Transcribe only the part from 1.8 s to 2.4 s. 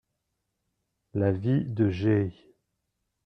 G.